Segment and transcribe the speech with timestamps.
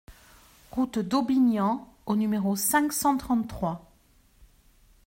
[0.71, 3.87] Route d'Aubignan au numéro cinq cent trente-trois